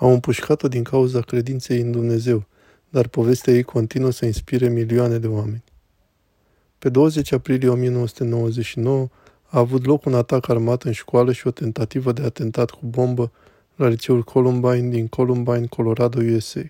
[0.00, 2.44] Au împușcat-o din cauza credinței în Dumnezeu,
[2.88, 5.64] dar povestea ei continuă să inspire milioane de oameni.
[6.78, 9.08] Pe 20 aprilie 1999
[9.46, 13.32] a avut loc un atac armat în școală și o tentativă de atentat cu bombă
[13.76, 16.62] la liceul Columbine din Columbine, Colorado, USA.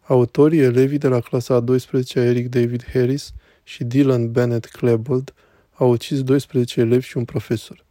[0.00, 3.32] Autorii, elevii de la clasa a 12 Eric David Harris
[3.62, 5.34] și Dylan Bennett Klebold,
[5.74, 7.84] au ucis 12 elevi și un profesor.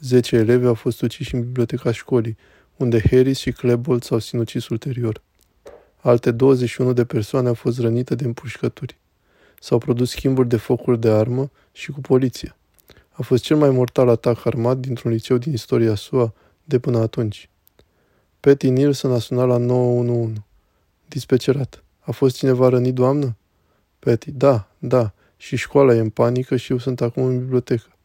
[0.00, 2.36] 10 elevi au fost uciși în biblioteca școlii,
[2.76, 5.22] unde Harris și Klebold s-au sinucis ulterior.
[5.96, 8.96] Alte 21 de persoane au fost rănite de împușcături.
[9.60, 12.56] S-au produs schimburi de focuri de armă și cu poliția.
[13.10, 16.32] A fost cel mai mortal atac armat dintr-un liceu din istoria SUA
[16.64, 17.48] de până atunci.
[18.40, 20.44] Patty Nielsen a sunat la 911.
[21.08, 21.84] Dispecerat.
[22.00, 23.36] A fost cineva rănit, doamnă?
[23.98, 24.30] Patty.
[24.30, 25.12] Da, da.
[25.36, 27.96] Și școala e în panică și eu sunt acum în bibliotecă.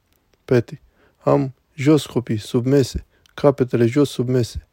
[0.46, 0.82] Patty.
[1.18, 3.06] Am jos copii, sub mese.
[3.42, 4.68] Capetele jos sub mese.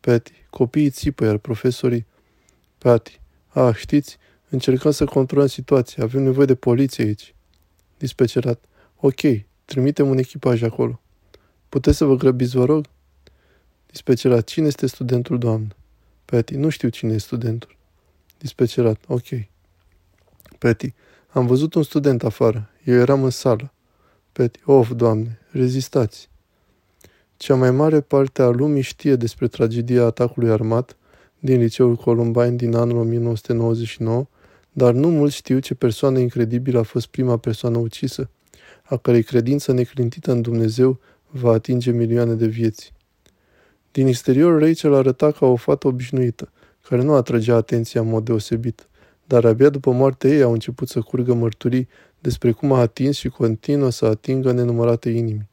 [0.00, 0.32] Patty.
[0.50, 2.06] Copiii țipă, iar profesorii...
[2.78, 3.20] Patty.
[3.48, 4.18] Ah, știți,
[4.48, 6.02] încercăm să controlăm situația.
[6.02, 7.34] Avem nevoie de poliție aici.
[7.96, 8.64] Dispecerat.
[8.96, 9.20] Ok,
[9.64, 11.00] trimitem un echipaj acolo.
[11.68, 12.86] Puteți să vă grăbiți, vă rog?
[13.86, 14.44] Dispecerat.
[14.44, 15.76] Cine este studentul, doamnă?
[16.24, 16.54] Patty.
[16.54, 17.76] Nu știu cine e studentul.
[18.38, 19.04] Dispecerat.
[19.06, 19.26] Ok.
[20.58, 20.94] Patty.
[21.28, 22.70] Am văzut un student afară.
[22.84, 23.72] Eu eram în sală.
[24.32, 24.60] Patty.
[24.64, 26.28] Of, doamne, rezistați.
[27.38, 30.96] Cea mai mare parte a lumii știe despre tragedia atacului armat
[31.38, 34.26] din liceul Columbine din anul 1999,
[34.72, 38.30] dar nu mulți știu ce persoană incredibilă a fost prima persoană ucisă,
[38.82, 42.92] a cărei credință neclintită în Dumnezeu va atinge milioane de vieți.
[43.92, 46.52] Din exterior, Rachel arăta ca o fată obișnuită,
[46.88, 48.88] care nu atrăgea atenția în mod deosebit,
[49.24, 51.88] dar abia după moartea ei au început să curgă mărturii
[52.20, 55.47] despre cum a atins și continuă să atingă nenumărate inimi.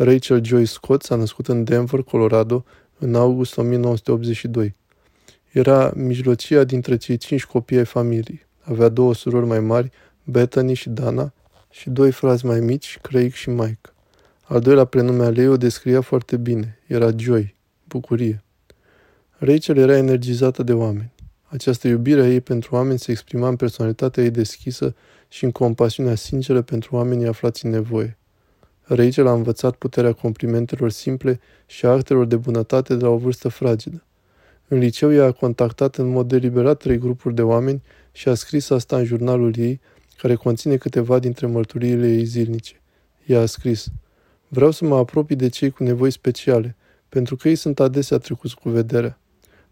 [0.00, 2.64] Rachel Joy Scott s-a născut în Denver, Colorado,
[2.98, 4.74] în august 1982.
[5.50, 8.46] Era mijlocia dintre cei cinci copii ai familiei.
[8.60, 9.90] Avea două surori mai mari,
[10.24, 11.32] Bethany și Dana,
[11.70, 13.92] și doi frați mai mici, Craig și Mike.
[14.42, 16.78] Al doilea prenume al ei o descria foarte bine.
[16.86, 17.54] Era Joy,
[17.84, 18.44] bucurie.
[19.38, 21.12] Rachel era energizată de oameni.
[21.42, 24.94] Această iubire a ei pentru oameni se exprima în personalitatea ei deschisă
[25.28, 28.17] și în compasiunea sinceră pentru oamenii aflați în nevoie.
[28.88, 33.48] Rachel a învățat puterea complimentelor simple și a actelor de bunătate de la o vârstă
[33.48, 34.02] fragedă.
[34.68, 37.82] În liceu ea a contactat în mod deliberat trei grupuri de oameni
[38.12, 39.80] și a scris asta în jurnalul ei,
[40.16, 42.80] care conține câteva dintre mărturiile ei zilnice.
[43.26, 43.88] Ea a scris,
[44.48, 46.76] Vreau să mă apropii de cei cu nevoi speciale,
[47.08, 49.18] pentru că ei sunt adesea trecuți cu vederea.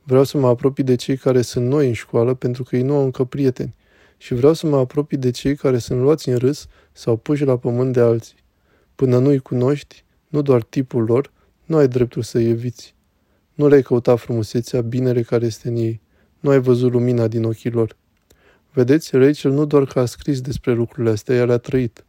[0.03, 2.94] Vreau să mă apropii de cei care sunt noi în școală, pentru că ei nu
[2.94, 3.75] au încă prieteni.
[4.16, 7.56] Și vreau să mă apropii de cei care sunt luați în râs sau puși la
[7.56, 8.44] pământ de alții.
[8.97, 11.33] Până nu-i cunoști, nu doar tipul lor,
[11.65, 12.95] nu ai dreptul să-i eviți.
[13.55, 16.01] Nu le-ai căutat frumusețea, binele care este în ei.
[16.41, 17.97] Nu ai văzut lumina din ochii lor.
[18.73, 22.05] Vedeți, Rachel nu doar că a scris despre lucrurile astea, ea le-a trăit.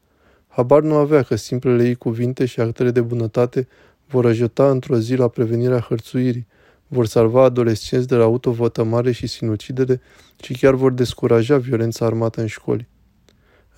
[0.48, 3.68] Habar nu avea că simplele ei cuvinte și actele de bunătate
[4.08, 6.48] vor ajuta într-o zi la prevenirea hărțuirii,
[6.88, 10.02] vor salva adolescenți de la autovătămare și sinucidere
[10.44, 12.88] și chiar vor descuraja violența armată în școli.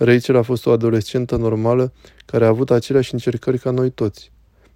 [0.01, 1.93] Rachel a fost o adolescentă normală
[2.25, 4.31] care a avut aceleași încercări ca noi toți.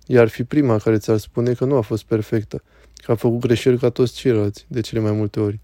[0.06, 2.64] Ea ar fi prima care ți-ar spune că nu a fost perfectă,
[2.96, 5.60] că a făcut greșeli ca toți ceilalți, de cele mai multe ori.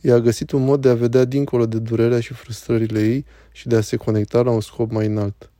[0.00, 3.66] Ea a găsit un mod de a vedea dincolo de durerea și frustrările ei și
[3.68, 5.50] de a se conecta la un scop mai înalt.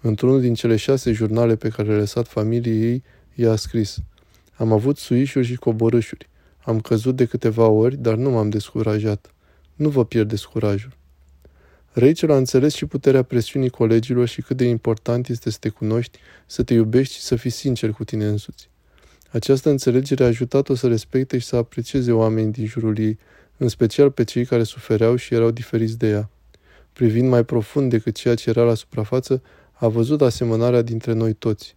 [0.00, 3.02] Într-unul din cele șase jurnale pe care le-a lăsat familiei ei,
[3.34, 3.98] ea a scris
[4.54, 6.28] Am avut suișuri și coborâșuri.
[6.64, 9.34] Am căzut de câteva ori, dar nu m-am descurajat.
[9.74, 11.00] Nu vă pierdeți curajul.
[11.94, 16.18] Rachel a înțeles și puterea presiunii colegilor și cât de important este să te cunoști,
[16.46, 18.70] să te iubești și să fii sincer cu tine însuți.
[19.30, 23.18] Această înțelegere a ajutat-o să respecte și să aprecieze oamenii din jurul ei,
[23.56, 26.30] în special pe cei care sufereau și erau diferiți de ea.
[26.92, 29.42] Privind mai profund decât ceea ce era la suprafață,
[29.72, 31.76] a văzut asemănarea dintre noi toți.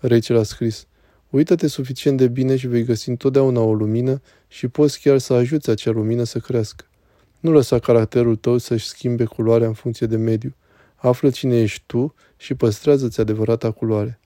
[0.00, 0.86] Rachel a scris,
[1.30, 5.70] Uită-te suficient de bine și vei găsi întotdeauna o lumină și poți chiar să ajuți
[5.70, 6.84] acea lumină să crească.
[7.44, 10.54] Nu lăsa caracterul tău să-și schimbe culoarea în funcție de mediu.
[10.94, 14.20] Află cine ești tu și păstrează-ți adevărata culoare.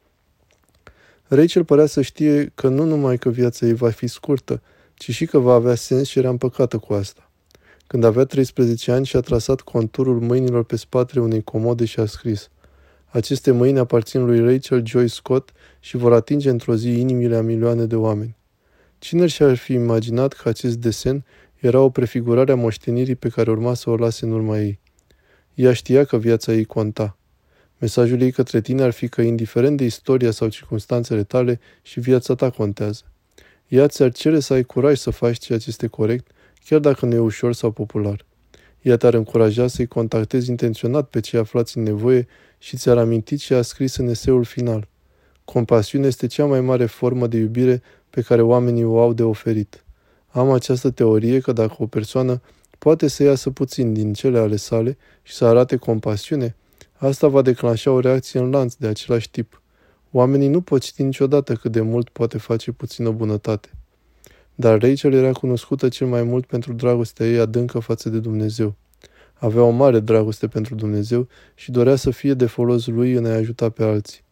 [1.25, 4.63] Rachel părea să știe că nu numai că viața ei va fi scurtă,
[4.95, 7.31] ci și că va avea sens și era împăcată cu asta.
[7.87, 12.49] Când avea 13 ani și-a trasat conturul mâinilor pe spatele unei comode și a scris
[13.07, 17.85] Aceste mâini aparțin lui Rachel Joy Scott și vor atinge într-o zi inimile a milioane
[17.85, 18.37] de oameni.
[18.99, 21.25] Cine și-ar fi imaginat că acest desen
[21.61, 24.79] era o prefigurare a moștenirii pe care urma să o lase în urma ei.
[25.55, 27.17] Ea știa că viața ei conta.
[27.79, 32.35] Mesajul ei către tine ar fi că, indiferent de istoria sau circunstanțele tale, și viața
[32.35, 33.03] ta contează.
[33.69, 36.31] Ea ți-ar cere să ai curaj să faci ceea ce este corect,
[36.65, 38.27] chiar dacă nu e ușor sau popular.
[38.83, 42.27] Ea te-ar încuraja să-i contactezi intenționat pe cei aflați în nevoie
[42.59, 44.89] și ți-ar aminti ce a scris în eseul final.
[45.45, 49.85] Compasiunea este cea mai mare formă de iubire pe care oamenii o au de oferit.
[50.29, 52.41] Am această teorie că dacă o persoană
[52.79, 56.57] poate să iasă puțin din cele ale sale și să arate compasiune,
[56.93, 59.63] asta va declanșa o reacție în lanț de același tip.
[60.11, 63.69] Oamenii nu pot ști niciodată cât de mult poate face puțină bunătate.
[64.55, 68.75] Dar Rachel era cunoscută cel mai mult pentru dragostea ei adâncă față de Dumnezeu.
[69.35, 73.35] Avea o mare dragoste pentru Dumnezeu și dorea să fie de folos lui în a
[73.35, 74.25] ajuta pe alții.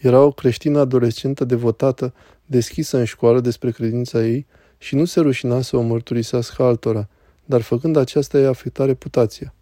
[0.00, 2.14] Era o creștină adolescentă devotată,
[2.46, 4.46] deschisă în școală despre credința ei
[4.82, 7.08] și nu se rușina să o mărturisească altora,
[7.44, 9.54] dar făcând aceasta i-a afectat reputația.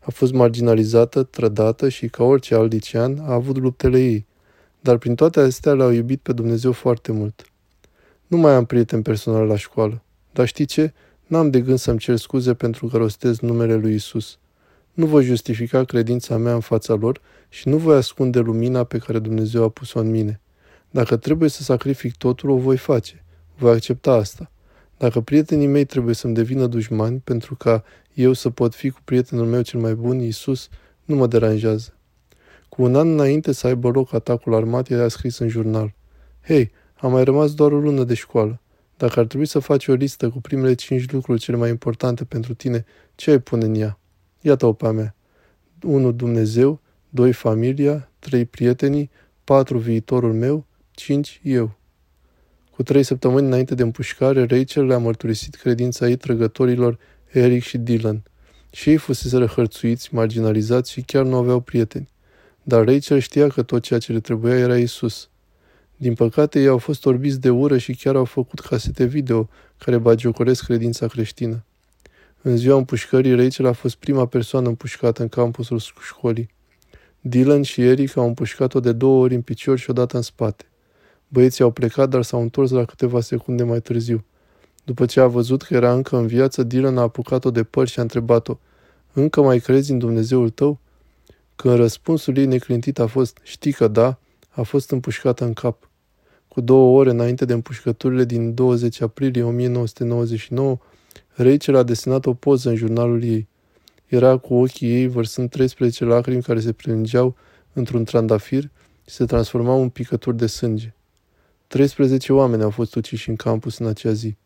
[0.00, 4.26] A fost marginalizată, trădată și, ca orice alt licean, a avut luptele ei.
[4.80, 7.44] Dar prin toate astea l-au iubit pe Dumnezeu foarte mult.
[8.26, 10.02] Nu mai am prieten personal la școală.
[10.32, 10.92] Dar știi ce?
[11.26, 14.38] N-am de gând să-mi cer scuze pentru că rostez numele lui Isus.
[14.92, 19.18] Nu voi justifica credința mea în fața lor și nu voi ascunde lumina pe care
[19.18, 20.40] Dumnezeu a pus-o în mine.
[20.90, 23.24] Dacă trebuie să sacrific totul, o voi face.
[23.56, 24.48] Voi accepta asta.
[25.04, 27.84] Dacă prietenii mei trebuie să-mi devină dușmani pentru ca
[28.14, 30.68] eu să pot fi cu prietenul meu cel mai bun, Isus,
[31.04, 31.94] nu mă deranjează.
[32.68, 35.94] Cu un an înainte să aibă loc atacul armat, el a scris în jurnal.
[36.46, 38.60] Hei, a mai rămas doar o lună de școală.
[38.96, 42.54] Dacă ar trebui să faci o listă cu primele cinci lucruri cele mai importante pentru
[42.54, 42.84] tine,
[43.14, 43.98] ce ai pune în ea?
[44.40, 45.14] Iată-o pe mea.
[45.82, 46.12] 1.
[46.12, 47.32] Dumnezeu, 2.
[47.32, 48.44] Familia, 3.
[48.44, 49.10] Prietenii,
[49.44, 49.78] 4.
[49.78, 51.40] Viitorul meu, 5.
[51.42, 51.76] Eu.
[52.74, 56.98] Cu trei săptămâni înainte de împușcare, Rachel le-a mărturisit credința ei trăgătorilor
[57.30, 58.22] Eric și Dylan.
[58.70, 62.08] Și ei fusese răhărțuiți, marginalizați și chiar nu aveau prieteni.
[62.62, 65.28] Dar Rachel știa că tot ceea ce le trebuia era Isus.
[65.96, 69.48] Din păcate, ei au fost orbiți de ură și chiar au făcut casete video
[69.78, 71.64] care bagiocoresc credința creștină.
[72.42, 76.48] În ziua împușcării, Rachel a fost prima persoană împușcată în campusul școlii.
[77.20, 80.64] Dylan și Eric au împușcat-o de două ori în picior și odată în spate.
[81.28, 84.24] Băieții au plecat, dar s-au întors la câteva secunde mai târziu.
[84.84, 87.98] După ce a văzut că era încă în viață, Dylan a apucat-o de păr și
[87.98, 88.58] a întrebat-o,
[89.12, 90.78] Încă mai crezi în Dumnezeul tău?"
[91.56, 94.18] Când răspunsul ei neclintit a fost, știi că da,
[94.50, 95.88] a fost împușcată în cap.
[96.48, 100.78] Cu două ore înainte de împușcăturile din 20 aprilie 1999,
[101.34, 103.48] Rachel a desenat o poză în jurnalul ei.
[104.06, 107.36] Era cu ochii ei vărsând 13 lacrimi care se plângeau
[107.72, 108.62] într-un trandafir
[109.06, 110.94] și se transformau în picături de sânge.
[111.66, 114.36] 13 oameni au fost uciși în campus în acea zi.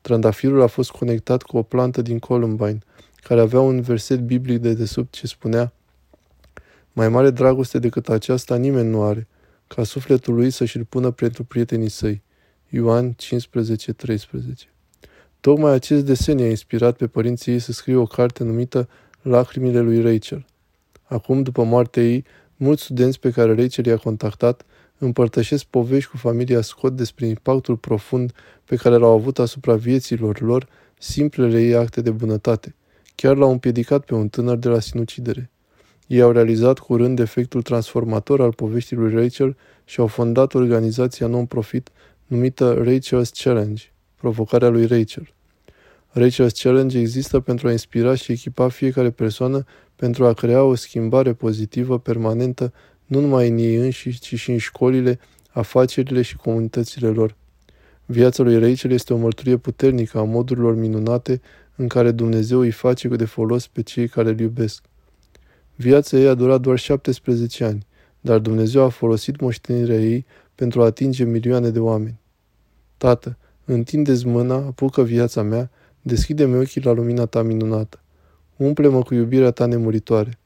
[0.00, 2.78] Trandafirul a fost conectat cu o plantă din Columbine,
[3.22, 5.72] care avea un verset biblic de desubt ce spunea
[6.92, 9.26] Mai mare dragoste decât aceasta nimeni nu are,
[9.66, 12.22] ca sufletul lui să-și-l pună pentru prietenii săi.
[12.68, 14.70] Ioan 15:13
[15.40, 18.88] Tocmai acest desen i-a inspirat pe părinții ei să scrie o carte numită
[19.22, 20.44] Lacrimile lui Rachel.
[21.04, 22.24] Acum, după moartea ei,
[22.56, 24.64] mulți studenți pe care Rachel i-a contactat
[24.98, 28.32] împărtășesc povești cu familia Scott despre impactul profund
[28.64, 30.68] pe care l-au avut asupra vieților lor
[30.98, 32.74] simplele ei acte de bunătate.
[33.14, 35.50] Chiar l-au împiedicat pe un tânăr de la sinucidere.
[36.06, 41.88] Ei au realizat curând efectul transformator al poveștii lui Rachel și au fondat organizația non-profit
[42.26, 43.82] numită Rachel's Challenge,
[44.16, 45.32] provocarea lui Rachel.
[46.12, 49.64] Rachel's Challenge există pentru a inspira și echipa fiecare persoană
[49.96, 52.72] pentru a crea o schimbare pozitivă permanentă
[53.08, 55.18] nu numai în ei înșiși, ci și în școlile,
[55.50, 57.36] afacerile și comunitățile lor.
[58.06, 61.40] Viața lui Rachel este o mărturie puternică a modurilor minunate
[61.76, 64.84] în care Dumnezeu îi face de folos pe cei care îl iubesc.
[65.74, 67.86] Viața ei a durat doar 17 ani,
[68.20, 72.20] dar Dumnezeu a folosit moștenirea ei pentru a atinge milioane de oameni.
[72.96, 75.70] Tată, întindeți mâna, apucă viața mea,
[76.02, 78.00] deschide-mi ochii la lumina ta minunată.
[78.56, 80.37] Umple-mă cu iubirea ta nemuritoare.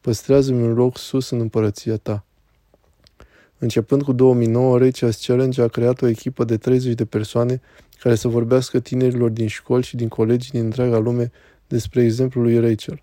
[0.00, 2.24] Păstrează-mi un loc sus în împărăția ta.
[3.58, 7.60] Începând cu 2009, Rachel's Challenge a creat o echipă de 30 de persoane
[7.98, 11.30] care să vorbească tinerilor din școli și din colegii din întreaga lume
[11.66, 13.02] despre exemplul lui Rachel.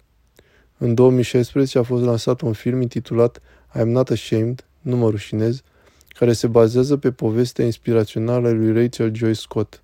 [0.77, 3.41] În 2016 a fost lansat un film intitulat
[3.79, 5.61] I'm Not Ashamed, nu mă rușinez,
[6.07, 9.83] care se bazează pe povestea inspirațională a lui Rachel Joy Scott.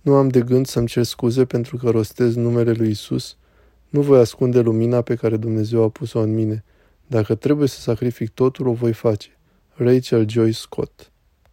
[0.00, 3.36] Nu am de gând să-mi cer scuze pentru că rostez numele lui Isus,
[3.92, 6.64] nu voi ascunde lumina pe care Dumnezeu a pus-o în mine.
[7.06, 9.38] Dacă trebuie să sacrific totul, o voi face.
[9.74, 11.11] Rachel Joy Scott